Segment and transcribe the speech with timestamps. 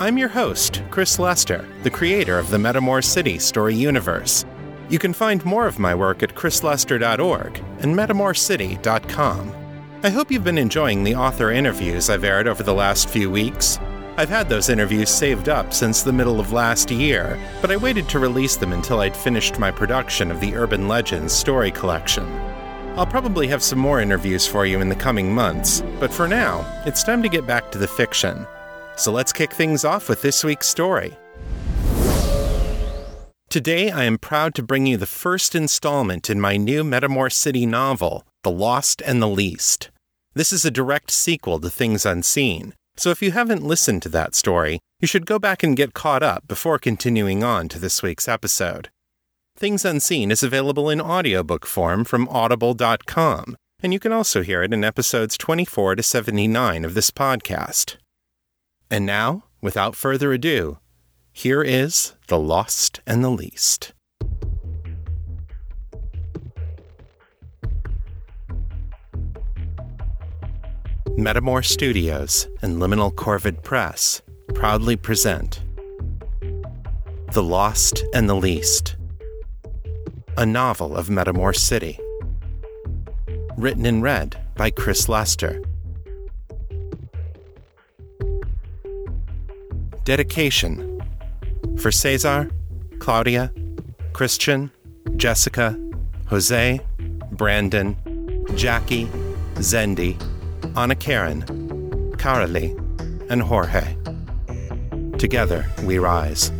[0.00, 4.44] I'm your host, Chris Lester, the creator of the Metamor City story universe.
[4.88, 9.52] You can find more of my work at chrislester.org and metamorcity.com.
[10.04, 13.80] I hope you've been enjoying the author interviews I've aired over the last few weeks.
[14.16, 18.08] I've had those interviews saved up since the middle of last year, but I waited
[18.10, 22.24] to release them until I'd finished my production of the Urban Legends story collection.
[22.96, 26.64] I'll probably have some more interviews for you in the coming months, but for now,
[26.86, 28.46] it's time to get back to the fiction.
[28.98, 31.16] So let's kick things off with this week's story.
[33.48, 37.64] Today, I am proud to bring you the first installment in my new Metamor City
[37.64, 39.90] novel, The Lost and the Least.
[40.34, 44.34] This is a direct sequel to Things Unseen, so if you haven't listened to that
[44.34, 48.28] story, you should go back and get caught up before continuing on to this week's
[48.28, 48.90] episode.
[49.56, 54.74] Things Unseen is available in audiobook form from audible.com, and you can also hear it
[54.74, 57.96] in episodes 24 to 79 of this podcast.
[58.90, 60.78] And now, without further ado,
[61.30, 63.92] here is The Lost and the Least.
[71.18, 74.22] Metamor Studios and Liminal Corvid Press
[74.54, 75.62] proudly present
[77.32, 78.96] The Lost and the Least,
[80.38, 81.98] a novel of Metamor City.
[83.58, 85.60] Written and read by Chris Lester.
[90.08, 91.02] Dedication
[91.76, 92.50] for Cesar,
[92.98, 93.52] Claudia,
[94.14, 94.70] Christian,
[95.16, 95.78] Jessica,
[96.28, 96.80] Jose,
[97.32, 97.94] Brandon,
[98.54, 99.04] Jackie,
[99.56, 100.16] Zendi,
[100.78, 101.42] Anna Karen,
[102.16, 102.72] Carolee,
[103.28, 103.96] and Jorge.
[105.18, 106.52] Together we rise.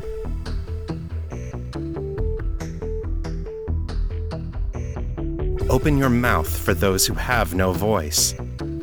[5.70, 8.34] Open your mouth for those who have no voice,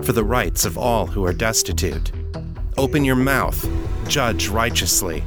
[0.02, 2.12] for the rights of all who are destitute.
[2.78, 3.64] Open your mouth,
[4.08, 5.24] judge righteously,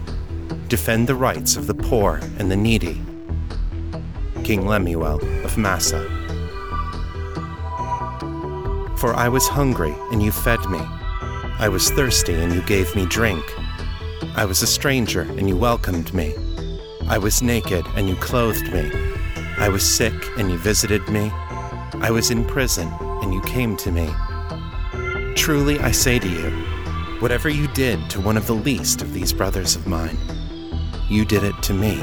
[0.68, 3.00] defend the rights of the poor and the needy.
[4.44, 6.02] King Lemuel of Massa.
[8.96, 10.80] For I was hungry, and you fed me.
[11.60, 13.44] I was thirsty, and you gave me drink.
[14.36, 16.34] I was a stranger, and you welcomed me.
[17.08, 18.90] I was naked, and you clothed me.
[19.58, 21.30] I was sick, and you visited me.
[22.00, 22.88] I was in prison,
[23.22, 24.08] and you came to me.
[25.34, 26.67] Truly I say to you,
[27.20, 30.16] whatever you did to one of the least of these brothers of mine,
[31.08, 31.96] you did it to me.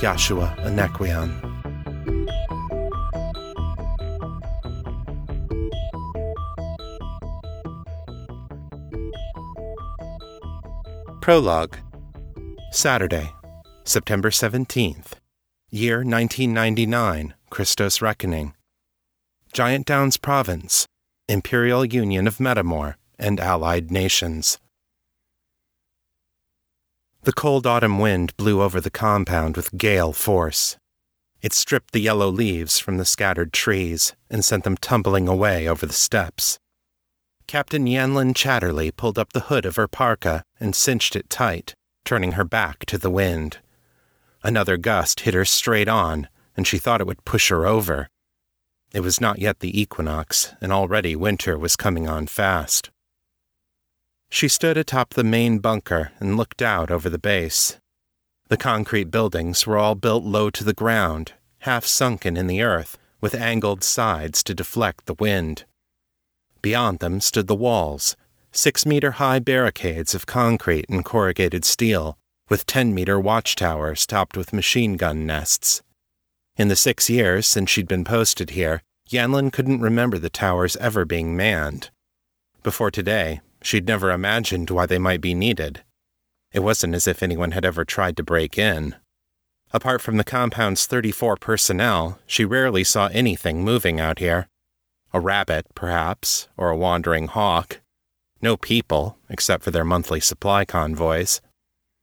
[0.00, 1.44] Joshua Anequion.
[11.20, 11.76] Prologue
[12.70, 13.34] Saturday,
[13.84, 15.14] September 17th,
[15.68, 18.54] year 1999, Christos Reckoning.
[19.52, 20.86] Giant Downs Province,
[21.28, 24.58] Imperial Union of Metamor and Allied Nations.
[27.22, 30.76] The cold autumn wind blew over the compound with gale force.
[31.42, 35.84] It stripped the yellow leaves from the scattered trees and sent them tumbling away over
[35.84, 36.58] the steps.
[37.46, 41.74] Captain Yanlin Chatterley pulled up the hood of her parka and cinched it tight,
[42.04, 43.58] turning her back to the wind.
[44.42, 48.08] Another gust hit her straight on, and she thought it would push her over.
[48.92, 52.90] It was not yet the equinox, and already winter was coming on fast.
[54.30, 57.78] She stood atop the main bunker and looked out over the base.
[58.48, 62.98] The concrete buildings were all built low to the ground, half sunken in the earth,
[63.20, 65.64] with angled sides to deflect the wind.
[66.62, 68.16] Beyond them stood the walls,
[68.52, 72.18] six meter high barricades of concrete and corrugated steel,
[72.48, 75.82] with 10 meter watchtowers topped with machine gun nests.
[76.56, 81.04] In the six years since she'd been posted here, Yanlin couldn't remember the towers ever
[81.04, 81.90] being manned.
[82.62, 85.82] Before today, she'd never imagined why they might be needed.
[86.52, 88.96] It wasn't as if anyone had ever tried to break in.
[89.70, 94.48] Apart from the compound's 34 personnel, she rarely saw anything moving out here.
[95.12, 97.80] A rabbit, perhaps, or a wandering hawk.
[98.40, 101.40] No people, except for their monthly supply convoys.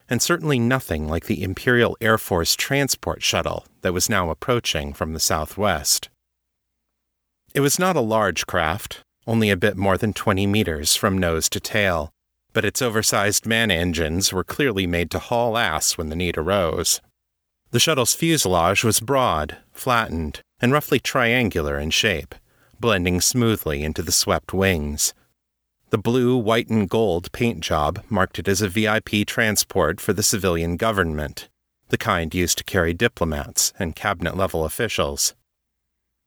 [0.08, 5.12] And certainly nothing like the Imperial Air Force transport shuttle that was now approaching from
[5.12, 6.08] the southwest.
[7.52, 11.48] It was not a large craft, only a bit more than 20 meters from nose
[11.48, 12.12] to tail,
[12.52, 17.00] but its oversized mana engines were clearly made to haul ass when the need arose.
[17.70, 22.34] The shuttle's fuselage was broad, flattened, and roughly triangular in shape,
[22.80, 25.12] blending smoothly into the swept wings.
[25.90, 30.22] The blue, white, and gold paint job marked it as a VIP transport for the
[30.22, 31.48] civilian government,
[31.90, 35.34] the kind used to carry diplomats and cabinet level officials.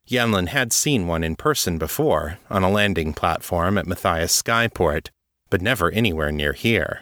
[0.09, 5.09] Yanlin had seen one in person before, on a landing platform at Matthias Skyport,
[5.51, 7.01] but never anywhere near here.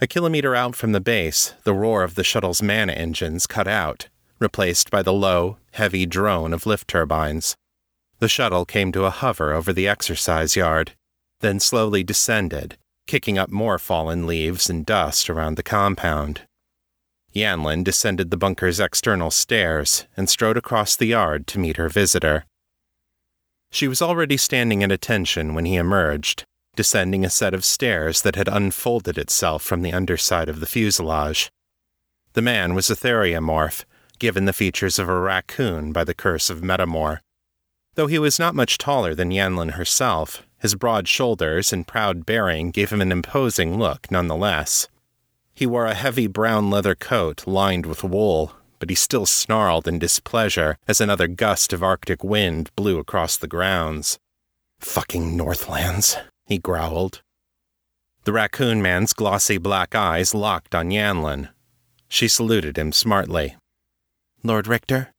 [0.00, 4.08] A kilometer out from the base, the roar of the shuttle's mana engines cut out,
[4.38, 7.56] replaced by the low, heavy drone of lift turbines.
[8.18, 10.92] The shuttle came to a hover over the exercise yard,
[11.40, 16.42] then slowly descended, kicking up more fallen leaves and dust around the compound.
[17.34, 22.44] Yanlin descended the bunker's external stairs and strode across the yard to meet her visitor.
[23.70, 26.44] She was already standing at attention when he emerged,
[26.76, 31.50] descending a set of stairs that had unfolded itself from the underside of the fuselage.
[32.34, 33.84] The man was a theriomorph,
[34.18, 37.20] given the features of a raccoon by the curse of Metamor.
[37.94, 42.70] Though he was not much taller than Yanlin herself, his broad shoulders and proud bearing
[42.70, 44.88] gave him an imposing look nonetheless.
[45.54, 49.98] He wore a heavy brown leather coat lined with wool, but he still snarled in
[49.98, 54.18] displeasure as another gust of Arctic wind blew across the grounds.
[54.80, 56.16] Fucking Northlands,
[56.46, 57.22] he growled.
[58.24, 61.50] The raccoon man's glossy black eyes locked on Yanlin.
[62.08, 63.56] She saluted him smartly.
[64.42, 65.12] Lord Richter?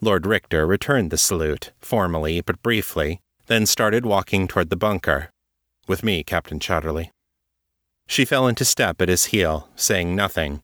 [0.00, 5.30] Lord Richter returned the salute, formally but briefly, then started walking toward the bunker.
[5.86, 7.10] With me, Captain Chatterley.
[8.12, 10.60] She fell into step at his heel, saying nothing.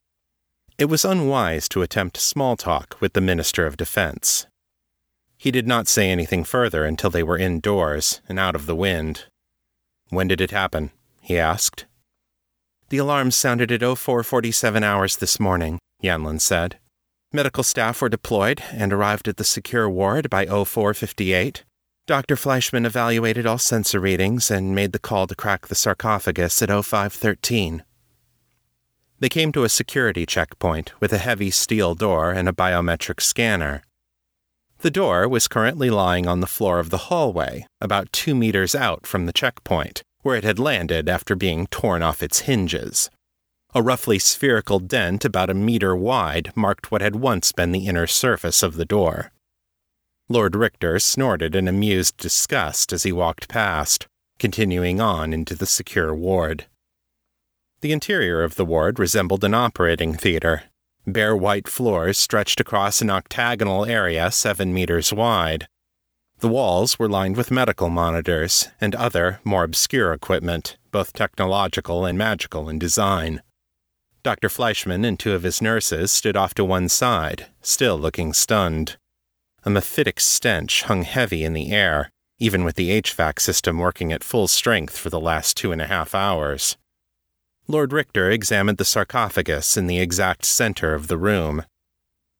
[0.77, 4.45] It was unwise to attempt small talk with the Minister of Defense.
[5.35, 9.25] He did not say anything further until they were indoors and out of the wind.
[10.09, 10.91] When did it happen?
[11.21, 11.87] he asked.
[12.89, 16.77] The alarm sounded at 0447 hours this morning, Yanlin said.
[17.33, 21.63] Medical staff were deployed and arrived at the secure ward by 0458.
[22.09, 22.35] Dr.
[22.35, 27.83] Fleischman evaluated all sensor readings and made the call to crack the sarcophagus at 0513.
[29.19, 33.83] They came to a security checkpoint with a heavy steel door and a biometric scanner.
[34.79, 39.05] The door was currently lying on the floor of the hallway, about two meters out
[39.05, 43.11] from the checkpoint, where it had landed after being torn off its hinges.
[43.75, 48.07] A roughly spherical dent about a meter wide marked what had once been the inner
[48.07, 49.31] surface of the door.
[50.31, 54.05] Lord Richter snorted in amused disgust as he walked past,
[54.37, 56.67] continuing on into the secure ward.
[57.81, 60.65] The interior of the ward resembled an operating theater.
[61.07, 65.67] Bare white floors stretched across an octagonal area seven meters wide.
[66.41, 72.19] The walls were lined with medical monitors and other, more obscure equipment, both technological and
[72.19, 73.41] magical in design.
[74.21, 74.47] Dr.
[74.47, 78.97] Fleischman and two of his nurses stood off to one side, still looking stunned.
[79.65, 82.09] A mephitic stench hung heavy in the air,
[82.39, 85.87] even with the HVAC system working at full strength for the last two and a
[85.87, 86.77] half hours.
[87.67, 91.63] Lord Richter examined the sarcophagus in the exact center of the room.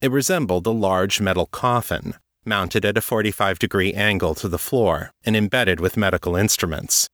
[0.01, 5.11] It resembled a large metal coffin, mounted at a 45 degree angle to the floor
[5.25, 7.09] and embedded with medical instruments.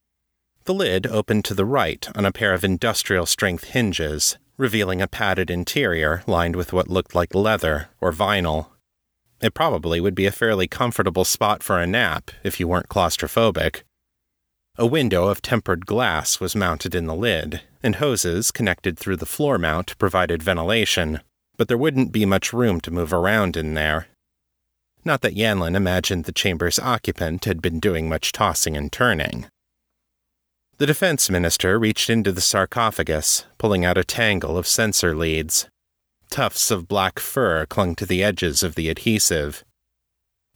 [0.65, 5.07] The lid opened to the right on a pair of industrial strength hinges, revealing a
[5.07, 8.67] padded interior lined with what looked like leather or vinyl
[9.41, 13.83] it probably would be a fairly comfortable spot for a nap if you weren't claustrophobic.
[14.77, 19.25] A window of tempered glass was mounted in the lid, and hoses connected through the
[19.25, 21.21] floor mount provided ventilation,
[21.57, 24.07] but there wouldn't be much room to move around in there.
[25.05, 29.45] Not that Yanlin imagined the chamber's occupant had been doing much tossing and turning.
[30.77, 35.67] The defense minister reached into the sarcophagus, pulling out a tangle of sensor leads.
[36.35, 39.63] Tufts of black fur clung to the edges of the adhesive.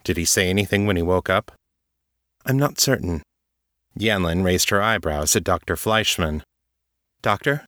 [0.03, 1.53] Did he say anything when he woke up?
[2.45, 3.23] I'm not certain.
[3.97, 5.77] Yanlin raised her eyebrows at Dr.
[5.77, 6.41] Fleischman.
[7.21, 7.65] Doctor?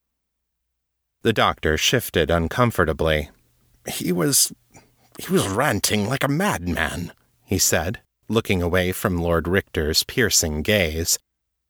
[1.21, 3.29] The doctor shifted uncomfortably.
[3.87, 4.51] He was.
[5.17, 7.13] he was ranting like a madman,
[7.45, 11.17] he said, looking away from Lord Richter's piercing gaze.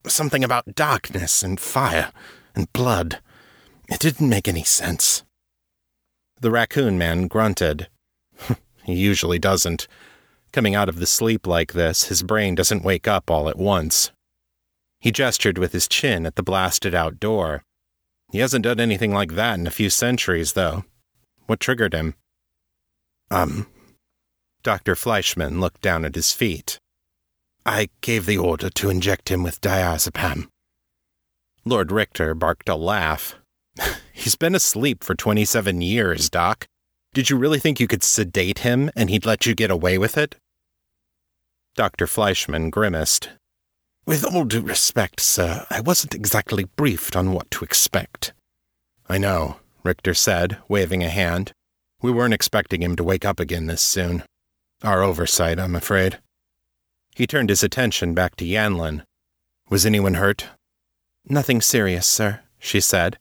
[0.08, 2.12] Something about darkness and fire
[2.56, 3.20] and blood.
[3.88, 5.22] It didn't make any sense.
[6.42, 7.88] The raccoon man grunted.
[8.84, 9.88] he usually doesn't.
[10.52, 14.12] Coming out of the sleep like this, his brain doesn't wake up all at once.
[15.00, 17.64] He gestured with his chin at the blasted out door.
[18.32, 20.84] He hasn't done anything like that in a few centuries, though.
[21.46, 22.16] What triggered him?
[23.30, 23.68] Um.
[24.64, 24.96] Dr.
[24.96, 26.80] Fleischman looked down at his feet.
[27.66, 30.48] I gave the order to inject him with diazepam.
[31.66, 33.36] Lord Richter barked a laugh.
[34.14, 36.68] He's been asleep for 27 years, Doc.
[37.14, 40.18] Did you really think you could sedate him and he'd let you get away with
[40.18, 40.36] it?
[41.76, 42.08] Dr.
[42.08, 43.30] Fleischmann grimaced.
[44.06, 48.34] With all due respect, sir, I wasn't exactly briefed on what to expect.
[49.08, 51.52] I know, Richter said, waving a hand.
[52.02, 54.24] We weren't expecting him to wake up again this soon.
[54.84, 56.20] Our oversight, I'm afraid.
[57.16, 59.04] He turned his attention back to Yanlin.
[59.70, 60.48] Was anyone hurt?
[61.28, 63.18] Nothing serious, sir, she said.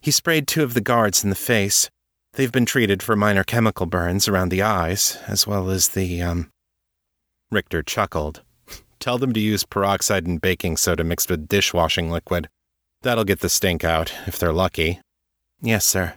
[0.00, 1.90] He sprayed two of the guards in the face.
[2.34, 6.50] They've been treated for minor chemical burns around the eyes, as well as the, um.
[7.50, 8.42] Richter chuckled.
[9.00, 12.48] Tell them to use peroxide and baking soda mixed with dishwashing liquid.
[13.02, 15.00] That'll get the stink out, if they're lucky.
[15.60, 16.14] Yes, sir.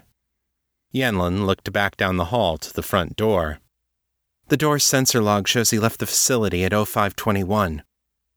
[0.93, 3.59] Yanlin looked back down the hall to the front door.
[4.49, 7.83] The door's sensor log shows he left the facility at 0521.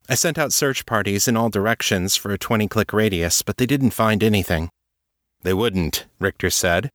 [0.07, 3.65] I sent out search parties in all directions for a 20 click radius, but they
[3.65, 4.69] didn't find anything.
[5.45, 6.89] They wouldn't, Richter said.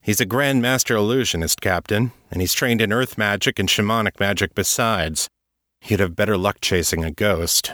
[0.00, 5.26] He's a grandmaster illusionist, Captain, and he's trained in earth magic and shamanic magic besides.
[5.80, 7.72] He'd have better luck chasing a ghost.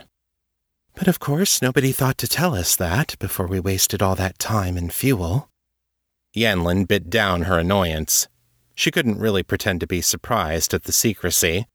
[0.95, 4.79] But of course, nobody thought to tell us that before we wasted all that time
[4.79, 5.51] and fuel.
[6.35, 8.27] Yanlin bit down her annoyance.
[8.75, 11.67] She couldn't really pretend to be surprised at the secrecy.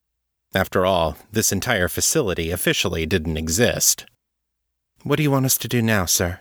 [0.55, 4.07] After all, this entire facility officially didn't exist.
[5.03, 6.39] What do you want us to do now, sir?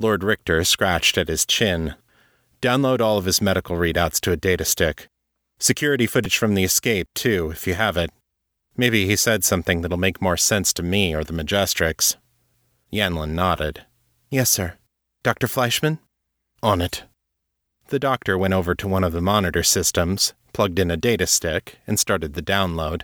[0.00, 1.94] Lord Richter scratched at his chin.
[2.62, 5.08] Download all of his medical readouts to a data stick.
[5.58, 8.10] Security footage from the escape, too, if you have it.
[8.76, 12.16] Maybe he said something that'll make more sense to me or the Majestrix.
[12.90, 13.84] Yanlin nodded.
[14.30, 14.78] Yes, sir.
[15.22, 15.46] Dr.
[15.46, 15.98] Fleischmann?
[16.62, 17.04] On it.
[17.88, 21.78] The doctor went over to one of the monitor systems, plugged in a data stick,
[21.86, 23.02] and started the download.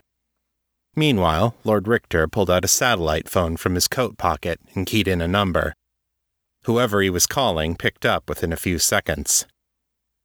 [0.94, 5.20] Meanwhile, Lord Richter pulled out a satellite phone from his coat pocket and keyed in
[5.20, 5.74] a number.
[6.66, 9.46] Whoever he was calling picked up within a few seconds.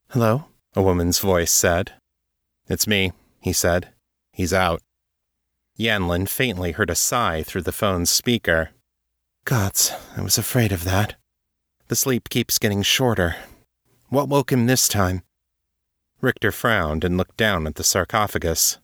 [0.10, 0.46] Hello?
[0.76, 1.94] A woman's voice said.
[2.68, 3.90] It's me, he said.
[4.34, 4.82] He's out.
[5.78, 8.72] Yanlin faintly heard a sigh through the phone's speaker.
[9.46, 11.14] Gods, I was afraid of that.
[11.90, 13.36] The sleep keeps getting shorter.
[14.10, 15.22] What woke him this time?
[16.22, 18.80] Richter frowned and looked down at the sarcophagus.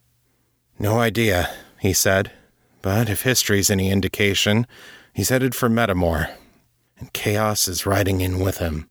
[0.78, 1.50] No idea,
[1.80, 2.32] he said.
[2.84, 4.68] But if history's any indication,
[5.12, 6.30] he's headed for Metamor
[7.00, 8.90] and chaos is riding in with him.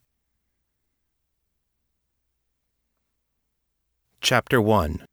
[4.20, 5.04] Chapter 1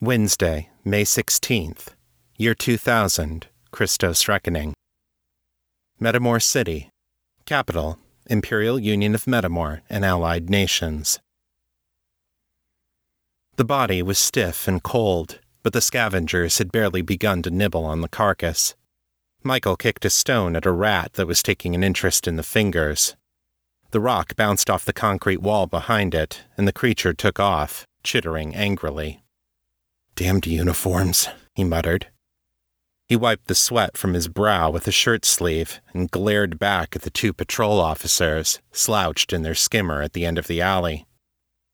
[0.00, 1.94] Wednesday, May 16th,
[2.36, 4.74] Year 2000, Christos Reckoning.
[6.00, 6.90] Metamor City,
[7.46, 11.20] Capital, Imperial Union of Metamor and Allied Nations.
[13.56, 18.00] The body was stiff and cold, but the scavengers had barely begun to nibble on
[18.00, 18.74] the carcass.
[19.46, 23.14] Michael kicked a stone at a rat that was taking an interest in the fingers.
[23.90, 28.54] The rock bounced off the concrete wall behind it, and the creature took off, chittering
[28.54, 29.22] angrily.
[30.16, 32.06] Damned uniforms, he muttered.
[33.06, 37.02] He wiped the sweat from his brow with a shirt sleeve and glared back at
[37.02, 41.06] the two patrol officers, slouched in their skimmer at the end of the alley.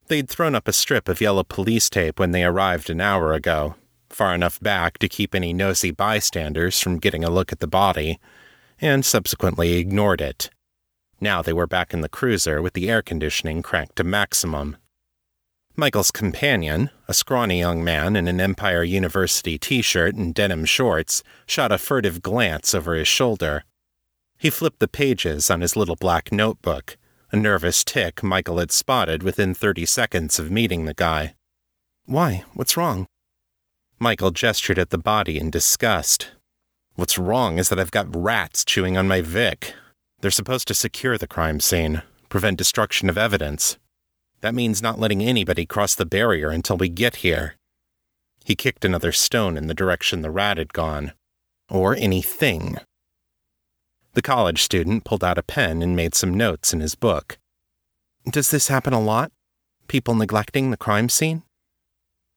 [0.09, 3.77] They'd thrown up a strip of yellow police tape when they arrived an hour ago,
[4.12, 8.19] far enough back to keep any nosy bystanders from getting a look at the body,
[8.81, 10.50] and subsequently ignored it.
[11.21, 14.76] Now they were back in the cruiser with the air conditioning cranked to maximum.
[15.76, 21.23] Michael's companion, a scrawny young man in an Empire University t shirt and denim shorts,
[21.47, 23.64] shot a furtive glance over his shoulder.
[24.38, 26.97] He flipped the pages on his little black notebook,
[27.31, 31.35] a nervous tick Michael had spotted within 30 seconds of meeting the guy.
[32.07, 32.45] Why?
[32.55, 33.07] What's wrong?
[34.02, 36.30] Michael gestured at the body in disgust.
[36.95, 39.75] What's wrong is that I've got rats chewing on my Vic.
[40.23, 43.76] They're supposed to secure the crime scene, prevent destruction of evidence.
[44.40, 47.57] That means not letting anybody cross the barrier until we get here.
[48.42, 51.12] He kicked another stone in the direction the rat had gone.
[51.69, 52.78] Or anything.
[54.14, 57.38] The college student pulled out a pen and made some notes in his book.
[58.25, 59.30] Does this happen a lot?
[59.88, 61.42] People neglecting the crime scene?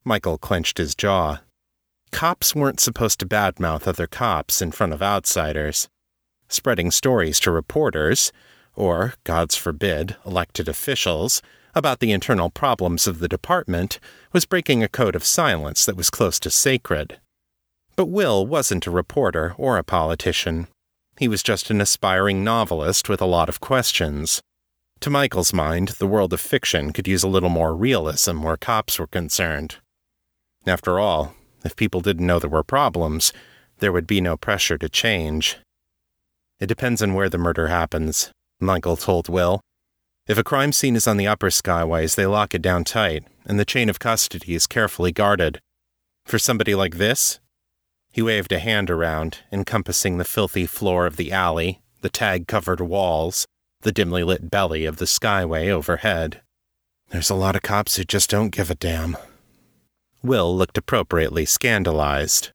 [0.04, 1.40] Michael clenched his jaw.
[2.14, 5.90] Cops weren't supposed to badmouth other cops in front of outsiders.
[6.48, 8.32] Spreading stories to reporters,
[8.76, 11.42] or, God's forbid, elected officials,
[11.74, 14.00] about the internal problems of the department
[14.32, 17.20] was breaking a code of silence that was close to sacred.
[17.96, 20.68] But Will wasn't a reporter or a politician.
[21.18, 24.40] He was just an aspiring novelist with a lot of questions.
[25.00, 29.00] To Michael's mind, the world of fiction could use a little more realism where cops
[29.00, 29.78] were concerned.
[30.66, 33.34] After all, if people didn't know there were problems,
[33.80, 35.58] there would be no pressure to change.
[36.60, 39.62] It depends on where the murder happens, Michael told Will.
[40.28, 43.60] If a crime scene is on the upper skyways, they lock it down tight, and
[43.60, 45.60] the chain of custody is carefully guarded.
[46.26, 47.40] For somebody like this,
[48.14, 52.80] he waved a hand around, encompassing the filthy floor of the alley, the tag covered
[52.80, 53.46] walls,
[53.82, 56.42] the dimly lit belly of the skyway overhead.
[57.10, 59.18] There's a lot of cops who just don't give a damn.
[60.24, 62.52] Will looked appropriately scandalized.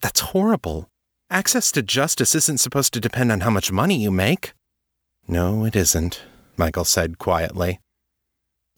[0.00, 0.88] That's horrible.
[1.30, 4.54] Access to justice isn't supposed to depend on how much money you make.
[5.28, 6.22] No, it isn't,
[6.56, 7.80] Michael said quietly.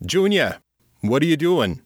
[0.05, 0.59] Junior,
[1.01, 1.83] what are you doing?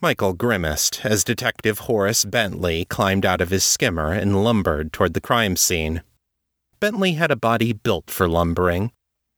[0.00, 5.20] Michael grimaced as Detective Horace Bentley climbed out of his skimmer and lumbered toward the
[5.20, 6.02] crime scene.
[6.80, 8.92] Bentley had a body built for lumbering.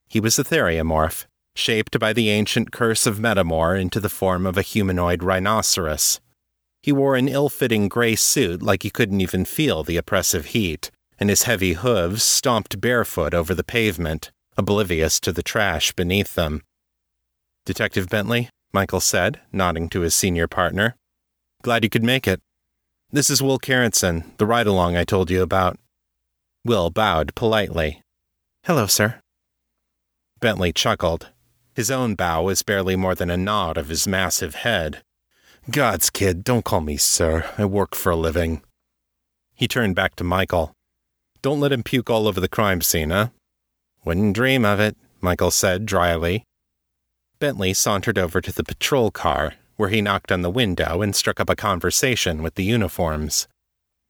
[0.07, 4.57] He was a theriomorph, shaped by the ancient curse of Metamor into the form of
[4.57, 6.21] a humanoid rhinoceros.
[6.83, 10.91] He wore an ill fitting gray suit like he couldn't even feel the oppressive heat,
[11.19, 16.63] and his heavy hooves stomped barefoot over the pavement, oblivious to the trash beneath them.
[17.67, 20.97] Detective Bentley, Michael said, nodding to his senior partner.
[21.63, 22.41] Glad you could make it.
[23.11, 25.79] This is Will Carrington, the ride along I told you about.
[26.65, 28.03] Will bowed politely.
[28.65, 29.21] Hello, sir.
[30.41, 31.29] Bentley chuckled.
[31.75, 35.03] His own bow was barely more than a nod of his massive head.
[35.71, 37.49] God's kid, don't call me sir.
[37.57, 38.63] I work for a living.
[39.55, 40.73] He turned back to Michael.
[41.43, 43.29] Don't let him puke all over the crime scene, huh?
[44.05, 46.45] Wouldn't dream of it, Michael said dryly.
[47.39, 51.41] Bentley sauntered over to the patrol car, where he knocked on the window and struck
[51.41, 53.49] up a conversation with the uniforms.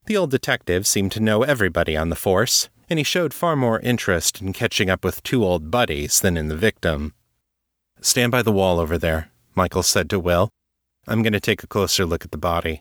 [0.06, 3.78] The old detective seemed to know everybody on the force, and he showed far more
[3.80, 7.14] interest in catching up with two old buddies than in the victim.
[8.02, 10.48] Stand by the wall over there, Michael said to Will.
[11.06, 12.80] I'm going to take a closer look at the body.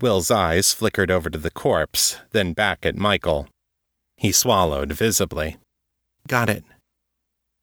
[0.00, 3.48] Will's eyes flickered over to the corpse, then back at Michael.
[4.16, 5.56] He swallowed visibly.
[6.28, 6.64] Got it.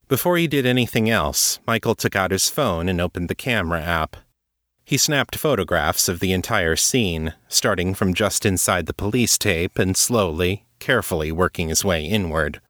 [0.07, 4.17] Before he did anything else, Michael took out his phone and opened the camera app.
[4.83, 9.98] He snapped photographs of the entire scene, starting from just inside the police tape and
[9.98, 12.61] slowly, carefully working his way inward.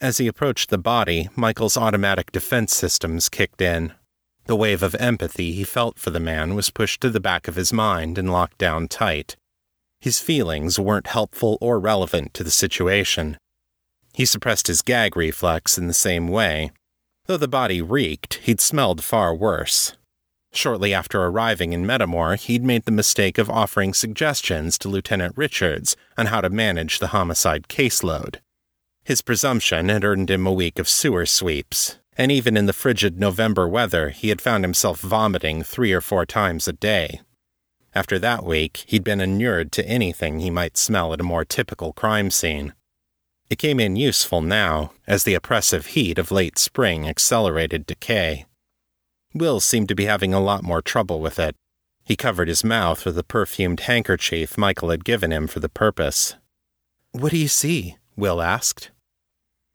[0.00, 3.92] As he approached the body, Michael's automatic defense systems kicked in.
[4.46, 7.56] The wave of empathy he felt for the man was pushed to the back of
[7.56, 9.36] his mind and locked down tight.
[10.00, 13.38] His feelings weren't helpful or relevant to the situation.
[14.12, 16.72] He suppressed his gag reflex in the same way.
[17.26, 19.96] Though the body reeked, he'd smelled far worse.
[20.52, 25.96] Shortly after arriving in Metamor, he'd made the mistake of offering suggestions to Lieutenant Richards
[26.18, 28.36] on how to manage the homicide caseload.
[29.04, 33.20] His presumption had earned him a week of sewer sweeps, and even in the frigid
[33.20, 37.20] November weather, he had found himself vomiting three or four times a day.
[37.94, 41.92] After that week, he'd been inured to anything he might smell at a more typical
[41.92, 42.72] crime scene.
[43.50, 48.46] It came in useful now, as the oppressive heat of late spring accelerated decay.
[49.34, 51.54] Will seemed to be having a lot more trouble with it.
[52.04, 56.36] He covered his mouth with a perfumed handkerchief Michael had given him for the purpose.
[57.12, 57.96] What do you see?
[58.16, 58.90] Will asked.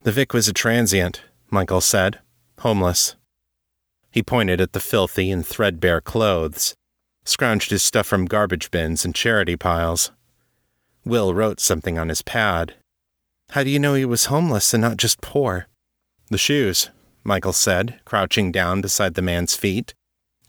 [0.03, 2.19] The Vic was a transient, Michael said,
[2.59, 3.17] homeless.
[4.09, 6.73] He pointed at the filthy and threadbare clothes,
[7.25, 10.11] scrounged his stuff from garbage bins and charity piles.
[11.03, 12.75] Will wrote something on his pad.
[13.51, 15.67] How do you know he was homeless and not just poor?
[16.29, 16.89] The shoes,
[17.25, 19.93] Michael said, crouching down beside the man's feet.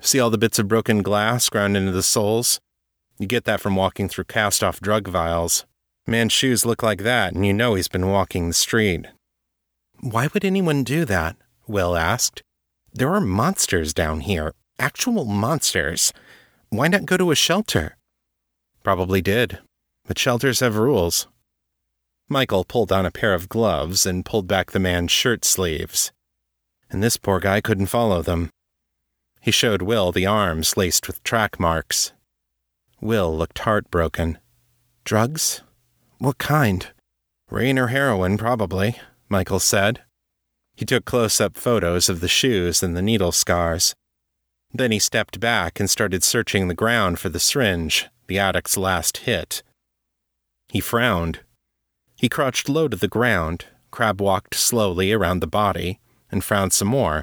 [0.00, 2.60] See all the bits of broken glass ground into the soles?
[3.18, 5.66] You get that from walking through cast off drug vials.
[6.06, 9.06] Man's shoes look like that, and you know he's been walking the street.
[10.02, 11.36] Why would anyone do that?
[11.66, 12.42] Will asked.
[12.92, 14.54] There are monsters down here.
[14.78, 16.12] Actual monsters.
[16.70, 17.96] Why not go to a shelter?
[18.82, 19.58] Probably did.
[20.06, 21.28] But shelters have rules.
[22.30, 26.12] Michael pulled on a pair of gloves and pulled back the man's shirt sleeves.
[26.88, 28.48] And this poor guy couldn't follow them.
[29.42, 32.12] He showed Will the arms laced with track marks.
[33.02, 34.38] Will looked heartbroken.
[35.04, 35.62] Drugs?
[36.18, 36.86] What kind?
[37.50, 38.96] Rain or heroin, probably.
[39.30, 40.02] Michael said.
[40.74, 43.94] He took close up photos of the shoes and the needle scars.
[44.72, 49.18] Then he stepped back and started searching the ground for the syringe, the addict's last
[49.18, 49.62] hit.
[50.68, 51.40] He frowned.
[52.16, 56.88] He crouched low to the ground, crab walked slowly around the body, and frowned some
[56.88, 57.22] more.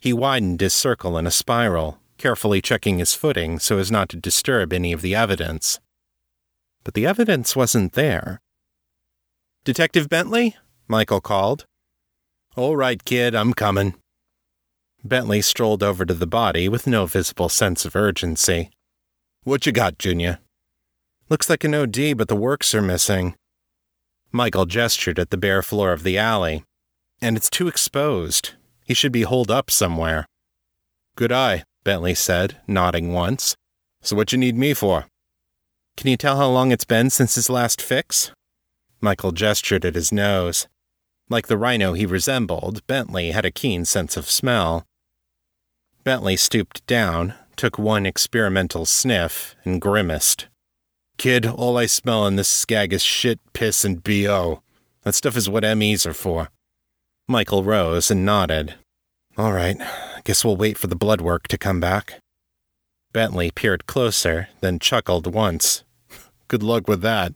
[0.00, 4.16] He widened his circle in a spiral, carefully checking his footing so as not to
[4.16, 5.80] disturb any of the evidence.
[6.84, 8.40] But the evidence wasn't there.
[9.64, 10.56] Detective Bentley?
[10.88, 11.64] Michael called.
[12.54, 13.94] All right, kid, I'm coming.
[15.04, 18.70] Bentley strolled over to the body with no visible sense of urgency.
[19.44, 20.38] What you got, Junior?
[21.28, 23.34] Looks like an OD, but the works are missing.
[24.32, 26.64] Michael gestured at the bare floor of the alley.
[27.20, 28.52] And it's too exposed.
[28.84, 30.26] He should be holed up somewhere.
[31.16, 33.56] Good eye, Bentley said, nodding once.
[34.02, 35.06] So what you need me for?
[35.96, 38.30] Can you tell how long it's been since his last fix?
[39.00, 40.68] Michael gestured at his nose.
[41.28, 44.86] Like the rhino he resembled, Bentley had a keen sense of smell.
[46.04, 50.46] Bentley stooped down, took one experimental sniff, and grimaced.
[51.18, 54.62] Kid, all I smell in this skag is shit, piss, and BO.
[55.02, 56.50] That stuff is what MEs are for.
[57.26, 58.74] Michael rose and nodded.
[59.36, 59.76] All right,
[60.24, 62.20] guess we'll wait for the blood work to come back.
[63.12, 65.82] Bentley peered closer, then chuckled once.
[66.48, 67.32] Good luck with that.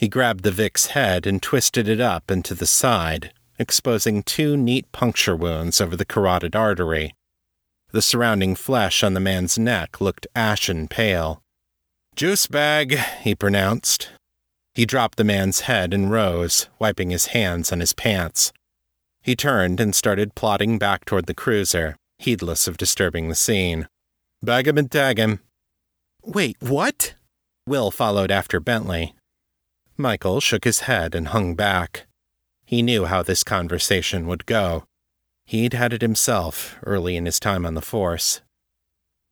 [0.00, 4.90] He grabbed the Vic's head and twisted it up into the side, exposing two neat
[4.92, 7.14] puncture wounds over the carotid artery.
[7.92, 11.42] The surrounding flesh on the man's neck looked ashen pale.
[12.16, 14.08] Juice bag, he pronounced.
[14.74, 18.54] He dropped the man's head and rose, wiping his hands on his pants.
[19.20, 23.86] He turned and started plodding back toward the cruiser, heedless of disturbing the scene.
[24.42, 25.40] Bag him and tag him.
[26.24, 27.16] Wait, what?
[27.66, 29.14] Will followed after Bentley.
[30.00, 32.06] Michael shook his head and hung back.
[32.64, 34.84] He knew how this conversation would go.
[35.44, 38.40] He'd had it himself early in his time on the force.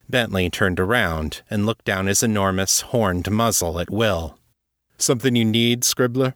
[0.09, 4.38] Bentley turned around and looked down his enormous, horned muzzle at Will.
[4.96, 6.35] Something you need, Scribbler?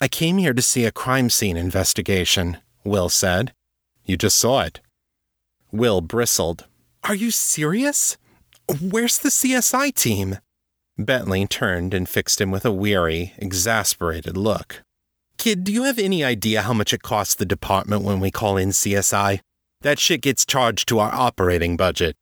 [0.00, 3.52] I came here to see a crime scene investigation, Will said.
[4.04, 4.80] You just saw it.
[5.72, 6.66] Will bristled.
[7.04, 8.16] Are you serious?
[8.80, 10.38] Where's the CSI team?
[10.98, 14.82] Bentley turned and fixed him with a weary, exasperated look.
[15.36, 18.56] Kid, do you have any idea how much it costs the department when we call
[18.56, 19.38] in CSI?
[19.82, 22.16] That shit gets charged to our operating budget.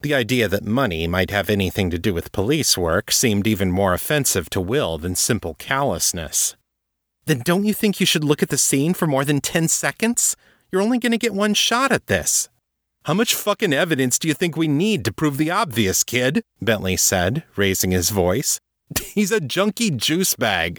[0.00, 3.94] The idea that money might have anything to do with police work seemed even more
[3.94, 6.56] offensive to Will than simple callousness.
[7.26, 10.36] Then don't you think you should look at the scene for more than 10 seconds?
[10.72, 12.48] You're only going to get one shot at this.
[13.08, 16.42] How much fucking evidence do you think we need to prove the obvious, kid?
[16.60, 18.60] Bentley said, raising his voice.
[19.02, 20.78] He's a junkie juice bag.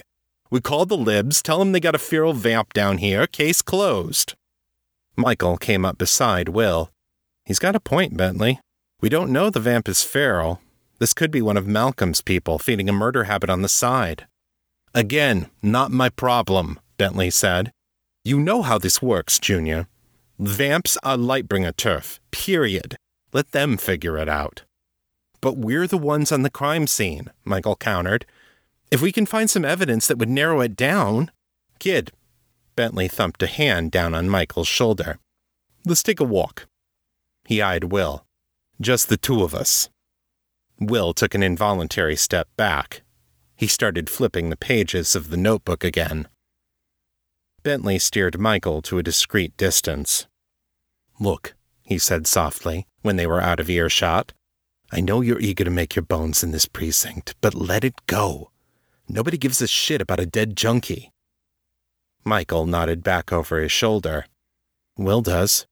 [0.52, 4.36] We call the libs, tell them they got a feral vamp down here, case closed.
[5.15, 6.92] Michael came up beside Will.
[7.46, 8.60] He's got a point, Bentley.
[9.02, 10.62] We don't know the vamp is feral.
[11.00, 14.28] This could be one of Malcolm's people feeding a murder habit on the side.
[14.94, 17.72] Again, not my problem, Bentley said.
[18.24, 19.88] You know how this works, Junior.
[20.39, 22.95] Vamps are Lightbringer turf, period.
[23.34, 24.63] Let them figure it out.
[25.41, 28.25] But we're the ones on the crime scene, Michael countered.
[28.89, 31.30] If we can find some evidence that would narrow it down.
[31.78, 32.13] Kid.
[32.78, 35.19] Bentley thumped a hand down on Michael's shoulder.
[35.86, 36.67] Let's take a walk.
[37.43, 38.23] He eyed Will.
[38.80, 39.89] Just the two of us.
[40.80, 43.02] Will took an involuntary step back,
[43.58, 46.30] he started flipping the pages of the notebook again.
[47.62, 50.28] Bentley steered Michael to a discreet distance.
[51.19, 54.34] Look, he said softly, when they were out of earshot.
[54.91, 58.51] I know you're eager to make your bones in this precinct, but let it go.
[59.08, 61.12] Nobody gives a shit about a dead junkie.
[62.23, 64.25] Michael nodded back over his shoulder.
[64.97, 65.67] Will does.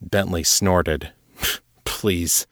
[0.00, 1.12] Bentley snorted.
[1.84, 2.46] Please.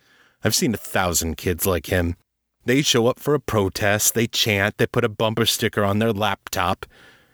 [0.45, 2.17] I've seen a thousand kids like him.
[2.65, 6.13] They show up for a protest, they chant, they put a bumper sticker on their
[6.13, 6.85] laptop,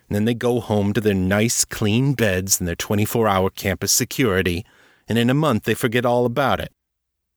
[0.09, 3.93] and then they go home to their nice, clean beds and their 24 hour campus
[3.93, 4.67] security,
[5.13, 6.73] and in a month they forget all about it.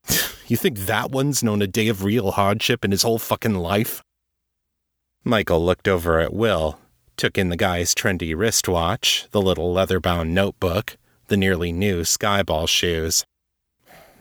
[0.47, 4.01] you think that one's known a day of real hardship in his whole fucking life?
[5.25, 6.79] Michael looked over at Will,
[7.17, 10.95] took in the guy's trendy wristwatch, the little leather bound notebook,
[11.27, 13.25] the nearly new skyball shoes.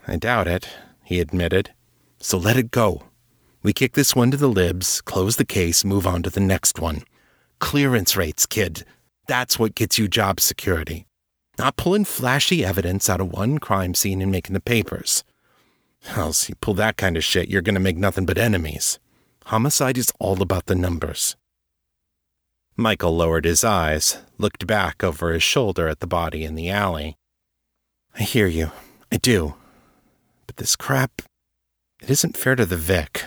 [0.09, 0.69] I doubt it,
[1.05, 1.73] he admitted.
[2.19, 3.05] So let it go.
[3.62, 6.81] We kick this one to the libs, close the case, move on to the next
[6.81, 7.05] one.
[7.61, 8.85] Clearance rates, kid.
[9.29, 11.07] That's what gets you job security.
[11.59, 15.25] Not pulling flashy evidence out of one crime scene and making the papers.
[16.17, 18.99] Else, you pull that kind of shit, you're gonna make nothing but enemies.
[19.47, 21.37] Homicide is all about the numbers.
[22.77, 27.17] Michael lowered his eyes, looked back over his shoulder at the body in the alley.
[28.19, 28.73] I hear you.
[29.12, 29.55] I do.
[30.47, 31.23] But this crap,
[32.03, 33.27] it isn't fair to the Vic.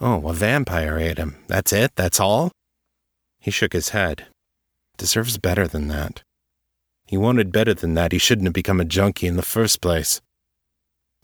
[0.00, 1.36] Oh, a vampire ate him.
[1.46, 1.92] That's it?
[1.94, 2.50] That's all?
[3.38, 4.26] He shook his head.
[4.96, 6.22] Deserves better than that.
[7.12, 8.10] He wanted better than that.
[8.12, 10.22] He shouldn't have become a junkie in the first place.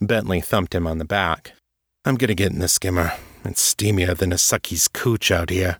[0.03, 1.53] Bentley thumped him on the back.
[2.05, 3.15] I'm gonna get in the skimmer.
[3.43, 5.79] It's steamier than a sucky's cooch out here.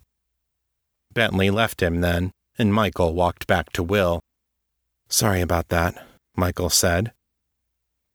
[1.13, 4.19] Bentley left him then, and Michael walked back to Will.
[5.09, 6.03] Sorry about that,
[6.35, 7.11] Michael said.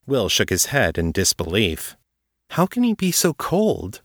[0.05, 1.97] Will shook his head in disbelief.
[2.51, 4.03] How can he be so cold?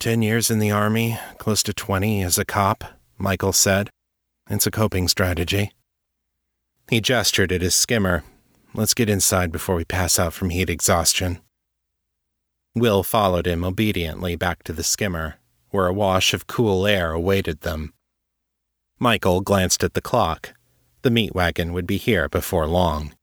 [0.00, 2.82] Ten years in the Army, close to 20 as a cop,
[3.18, 3.88] Michael said.
[4.50, 5.70] It's a coping strategy.
[6.88, 8.24] He gestured at his skimmer.
[8.74, 11.38] Let's get inside before we pass out from heat exhaustion.
[12.74, 15.36] Will followed him obediently back to the skimmer,
[15.70, 17.94] where a wash of cool air awaited them.
[18.98, 20.54] Michael glanced at the clock.
[21.02, 23.14] The meat wagon would be here before long.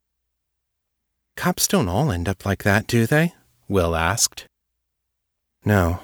[1.36, 3.34] Cops don't all end up like that, do they?
[3.68, 4.46] Will asked.
[5.64, 6.00] No,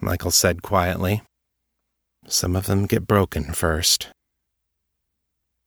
[0.00, 1.22] Michael said quietly.
[2.26, 4.08] Some of them get broken first.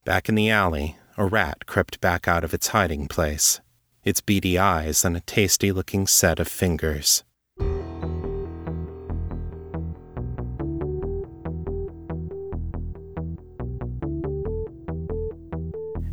[0.05, 3.61] Back in the alley, a rat crept back out of its hiding place,
[4.03, 7.23] its beady eyes on a tasty looking set of fingers.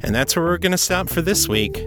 [0.03, 1.87] And that's where we're going to stop for this week.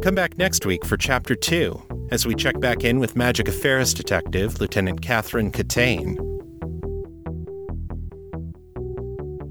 [0.00, 3.92] Come back next week for Chapter 2 as we check back in with Magic Affairs
[3.92, 6.16] Detective Lieutenant Catherine Catane.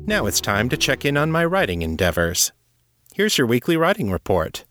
[0.07, 2.51] Now it's time to check in on my writing endeavors.
[3.17, 4.63] Here's your weekly writing report.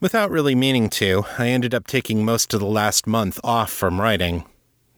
[0.00, 4.00] Without really meaning to, I ended up taking most of the last month off from
[4.00, 4.46] writing.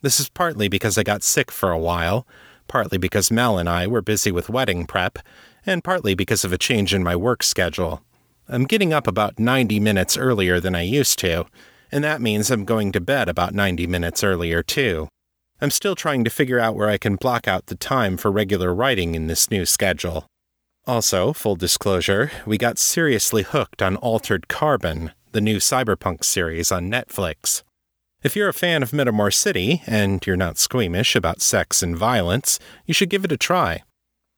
[0.02, 2.24] This is partly because I got sick for a while,
[2.68, 5.18] partly because Mel and I were busy with wedding prep,
[5.66, 8.00] and partly because of a change in my work schedule.
[8.48, 11.46] I'm getting up about 90 minutes earlier than I used to,
[11.90, 15.08] and that means I'm going to bed about 90 minutes earlier too.
[15.64, 18.74] I'm still trying to figure out where I can block out the time for regular
[18.74, 20.26] writing in this new schedule.
[20.86, 26.90] Also, full disclosure, we got seriously hooked on Altered Carbon, the new cyberpunk series on
[26.90, 27.62] Netflix.
[28.22, 32.58] If you're a fan of Metamor City and you're not squeamish about sex and violence,
[32.84, 33.84] you should give it a try.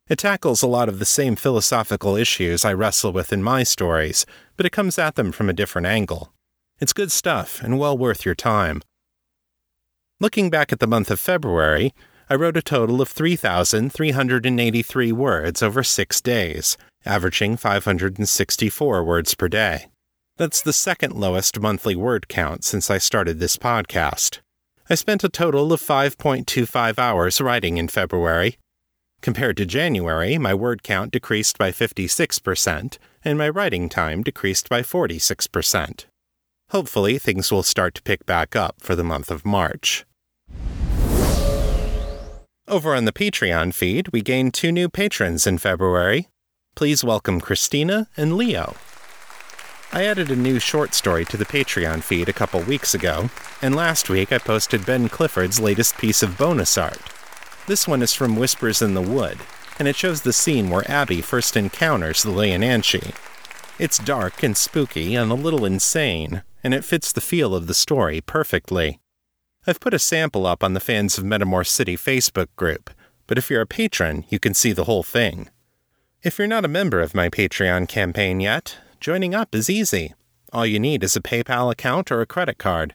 [0.09, 4.27] It tackles a lot of the same philosophical issues I wrestle with in my stories,
[4.57, 6.33] but it comes at them from a different angle.
[6.79, 8.81] It's good stuff and well worth your time.
[10.19, 11.93] Looking back at the month of February,
[12.31, 19.89] I wrote a total of 3,383 words over six days, averaging 564 words per day.
[20.39, 24.39] That's the second lowest monthly word count since I started this podcast.
[24.89, 28.57] I spent a total of 5.25 hours writing in February.
[29.21, 34.81] Compared to January, my word count decreased by 56%, and my writing time decreased by
[34.81, 36.07] 46%.
[36.71, 40.05] Hopefully, things will start to pick back up for the month of March.
[42.67, 46.27] Over on the Patreon feed, we gained two new patrons in February.
[46.75, 48.75] Please welcome Christina and Leo.
[49.93, 53.31] I added a new short story to the Patreon feed a couple weeks ago,
[53.63, 57.01] and last week I posted Ben Clifford's latest piece of bonus art.
[57.69, 59.39] This one is from Whispers in the Wood,
[59.79, 63.15] and it shows the scene where Abby first encounters the Leonanchi.
[63.79, 67.75] It's dark and spooky and a little insane, and it fits the feel of the
[67.75, 69.01] story perfectly.
[69.67, 72.91] I've put a sample up on the Fans of Metamor City Facebook group,
[73.27, 75.49] but if you're a patron, you can see the whole thing.
[76.23, 80.15] If you're not a member of my Patreon campaign yet, Joining up is easy.
[80.53, 82.95] All you need is a PayPal account or a credit card.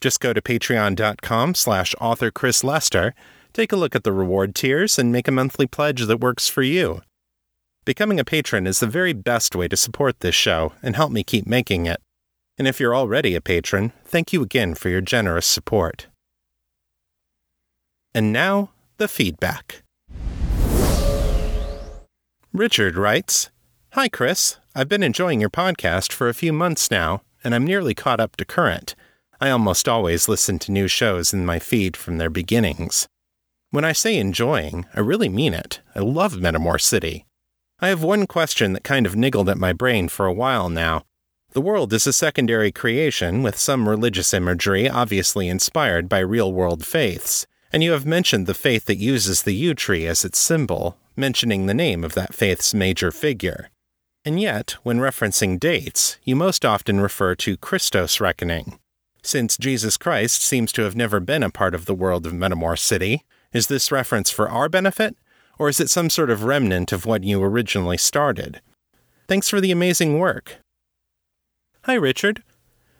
[0.00, 3.14] Just go to patreon.com slash author Chris Lester,
[3.52, 6.62] take a look at the reward tiers, and make a monthly pledge that works for
[6.62, 7.00] you.
[7.84, 11.22] Becoming a patron is the very best way to support this show and help me
[11.22, 12.02] keep making it.
[12.58, 16.06] And if you're already a patron, thank you again for your generous support.
[18.14, 19.82] And now, the feedback.
[22.52, 23.50] Richard writes
[23.92, 24.56] Hi, Chris.
[24.74, 28.36] I've been enjoying your podcast for a few months now, and I'm nearly caught up
[28.36, 28.94] to current.
[29.38, 33.06] I almost always listen to new shows in my feed from their beginnings.
[33.70, 35.80] When I say enjoying, I really mean it.
[35.94, 37.26] I love Metamor City.
[37.80, 41.02] I have one question that kind of niggled at my brain for a while now.
[41.56, 46.84] The world is a secondary creation with some religious imagery obviously inspired by real world
[46.84, 50.98] faiths, and you have mentioned the faith that uses the yew tree as its symbol,
[51.16, 53.70] mentioning the name of that faith's major figure.
[54.22, 58.78] And yet, when referencing dates, you most often refer to Christos reckoning.
[59.22, 62.78] Since Jesus Christ seems to have never been a part of the world of Metamor
[62.78, 65.16] City, is this reference for our benefit,
[65.58, 68.60] or is it some sort of remnant of what you originally started?
[69.26, 70.58] Thanks for the amazing work.
[71.86, 72.42] Hi, Richard.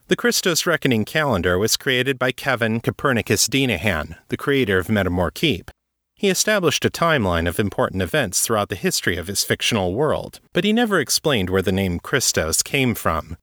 [0.06, 5.72] The Christos Reckoning calendar was created by Kevin Copernicus Dinahan, the creator of Metamor Keep.
[6.14, 10.62] He established a timeline of important events throughout the history of his fictional world, but
[10.62, 13.36] he never explained where the name Christos came from.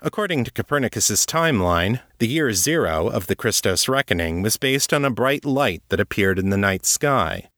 [0.00, 5.10] According to Copernicus's timeline, the year zero of the Christos reckoning was based on a
[5.10, 7.50] bright light that appeared in the night sky.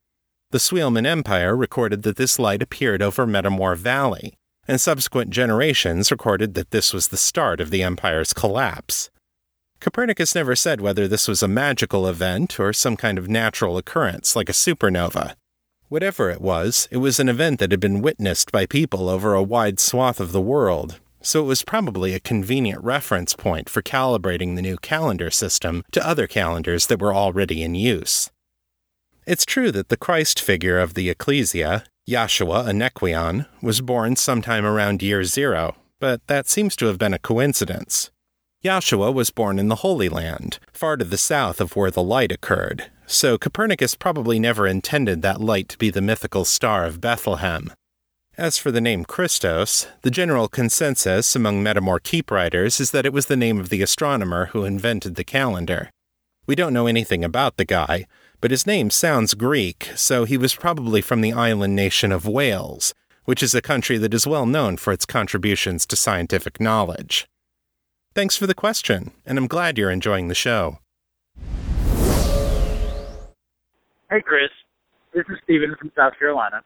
[0.51, 6.55] The Suielman Empire recorded that this light appeared over Metamor Valley, and subsequent generations recorded
[6.55, 9.11] that this was the start of the empire's collapse.
[9.81, 14.37] Copernicus never said whether this was a magical event or some kind of natural occurrence
[14.37, 15.35] like a supernova.
[15.89, 19.43] Whatever it was, it was an event that had been witnessed by people over a
[19.43, 24.57] wide swath of the world, so it was probably a convenient reference point for calibrating
[24.57, 28.31] the new calendar system to other calendars that were already in use.
[29.27, 35.03] It's true that the Christ figure of the Ecclesia, Yahshua Anequion, was born sometime around
[35.03, 38.11] year zero, but that seems to have been a coincidence.
[38.65, 42.33] Yahshua was born in the Holy Land, far to the south of where the light
[42.33, 47.73] occurred, so Copernicus probably never intended that light to be the mythical star of Bethlehem.
[48.37, 53.13] As for the name Christos, the general consensus among Metamor Keep writers is that it
[53.13, 55.91] was the name of the astronomer who invented the calendar.
[56.47, 58.07] We don't know anything about the guy,
[58.43, 62.93] but his name sounds Greek, so he was probably from the island nation of Wales,
[63.25, 67.29] which is a country that is well known for its contributions to scientific knowledge.
[68.17, 70.81] Thanks for the question, and I'm glad you're enjoying the show.
[74.11, 74.51] Hey, Chris.
[75.15, 76.63] This is Steven from South Carolina.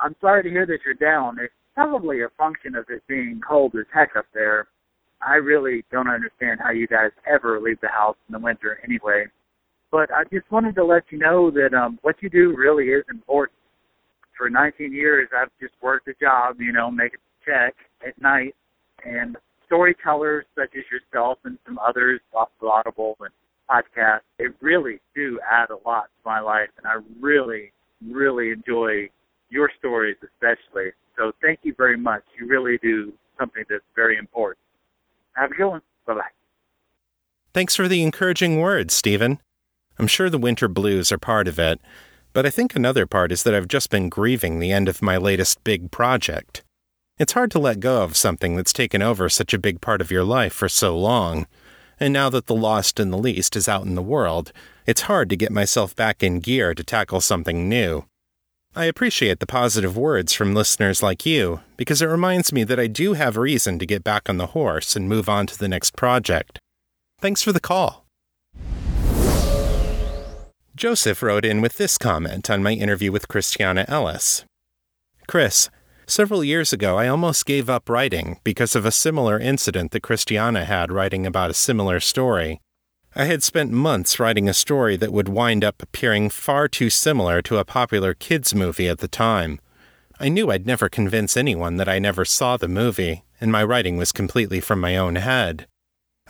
[0.00, 1.38] I'm sorry to hear that you're down.
[1.40, 4.68] It's probably a function of it being cold as heck up there.
[5.26, 9.26] I really don't understand how you guys ever leave the house in the winter anyway.
[9.90, 13.04] But I just wanted to let you know that um what you do really is
[13.10, 13.56] important.
[14.36, 17.74] For 19 years, I've just worked a job, you know, make a check
[18.06, 18.54] at night,
[19.04, 22.20] and storytellers such as yourself and some others,
[22.62, 23.30] Audible and
[23.68, 27.72] podcasts, they really do add a lot to my life, and I really,
[28.06, 29.10] really enjoy
[29.50, 30.92] your stories especially.
[31.16, 32.22] So thank you very much.
[32.38, 34.58] You really do something that's very important.
[35.34, 35.82] Have a good one.
[36.06, 36.20] Bye bye.
[37.54, 39.38] Thanks for the encouraging words, Stephen.
[39.98, 41.80] I'm sure the winter blues are part of it,
[42.32, 45.16] but I think another part is that I've just been grieving the end of my
[45.16, 46.62] latest big project.
[47.18, 50.10] It's hard to let go of something that's taken over such a big part of
[50.10, 51.46] your life for so long.
[51.98, 54.52] And now that The Lost and the Least is out in the world,
[54.86, 58.04] it's hard to get myself back in gear to tackle something new.
[58.76, 62.86] I appreciate the positive words from listeners like you because it reminds me that I
[62.86, 65.96] do have reason to get back on the horse and move on to the next
[65.96, 66.60] project.
[67.20, 68.07] Thanks for the call.
[70.78, 74.44] Joseph wrote in with this comment on my interview with Christiana Ellis
[75.26, 75.70] Chris,
[76.06, 80.64] several years ago I almost gave up writing because of a similar incident that Christiana
[80.64, 82.60] had writing about a similar story.
[83.16, 87.42] I had spent months writing a story that would wind up appearing far too similar
[87.42, 89.58] to a popular kids' movie at the time.
[90.20, 93.96] I knew I'd never convince anyone that I never saw the movie, and my writing
[93.96, 95.66] was completely from my own head.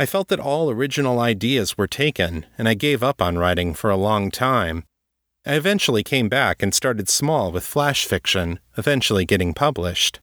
[0.00, 3.90] I felt that all original ideas were taken, and I gave up on writing for
[3.90, 4.84] a long time.
[5.44, 10.20] I eventually came back and started small with flash fiction, eventually getting published.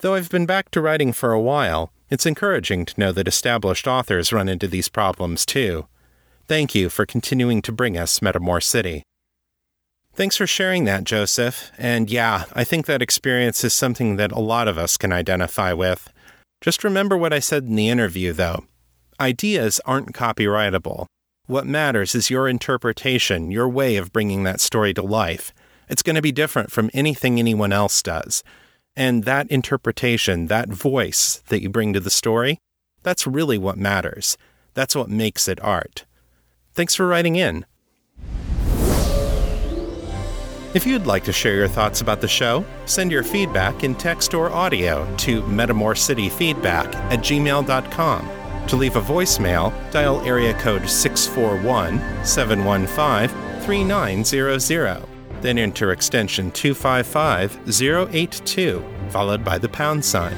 [0.00, 3.88] Though I've been back to writing for a while, it's encouraging to know that established
[3.88, 5.88] authors run into these problems too.
[6.46, 9.02] Thank you for continuing to bring us Metamor City.
[10.14, 11.72] Thanks for sharing that, Joseph.
[11.76, 15.72] And yeah, I think that experience is something that a lot of us can identify
[15.72, 16.12] with.
[16.60, 18.64] Just remember what I said in the interview, though.
[19.20, 21.06] Ideas aren't copyrightable.
[21.46, 25.52] What matters is your interpretation, your way of bringing that story to life.
[25.88, 28.44] It's going to be different from anything anyone else does.
[28.94, 32.58] And that interpretation, that voice that you bring to the story,
[33.02, 34.38] that's really what matters.
[34.74, 36.04] That's what makes it art.
[36.72, 37.66] Thanks for writing in.
[40.74, 44.32] If you'd like to share your thoughts about the show, send your feedback in text
[44.32, 48.37] or audio to metamorcityfeedback at gmail.com.
[48.68, 55.02] To leave a voicemail, dial area code 641 715 3900.
[55.40, 57.58] Then enter extension 255
[58.14, 60.36] 082, followed by the pound sign.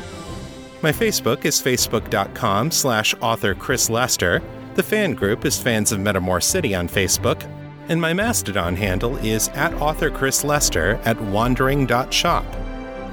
[0.82, 4.40] My Facebook is facebook.com slash author Chris Lester,
[4.74, 7.42] the fan group is Fans of Metamor City on Facebook,
[7.88, 12.46] and my Mastodon handle is at author Chris Lester at wandering.shop.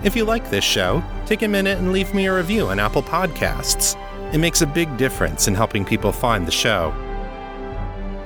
[0.03, 3.01] If you like this show, take a minute and leave me a review on Apple
[3.01, 3.97] Podcasts.
[4.33, 6.93] It makes a big difference in helping people find the show.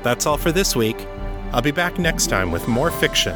[0.02, 1.08] That's all for this week.
[1.52, 3.36] I'll be back next time with more fiction.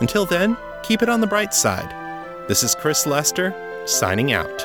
[0.00, 1.90] Until then, keep it on the bright side.
[2.48, 3.54] This is Chris Lester,
[3.86, 4.58] signing out.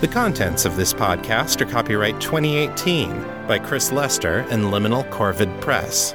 [0.00, 6.14] The contents of this podcast are copyright 2018 by Chris Lester and Liminal Corvid Press.